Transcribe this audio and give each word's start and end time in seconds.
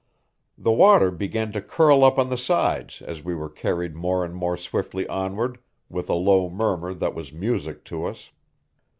The 0.57 0.71
water 0.71 1.11
began 1.11 1.51
to 1.51 1.61
curl 1.61 2.03
up 2.03 2.17
on 2.17 2.31
the 2.31 2.35
sides 2.39 3.03
as 3.03 3.23
we 3.23 3.35
were 3.35 3.51
carried 3.51 3.93
more 3.95 4.25
and 4.25 4.35
more 4.35 4.57
swiftly 4.57 5.07
onward, 5.07 5.59
with 5.89 6.09
a 6.09 6.15
low 6.15 6.49
murmur 6.49 6.91
that 6.95 7.13
was 7.13 7.31
music 7.31 7.85
to 7.85 8.05
us. 8.05 8.31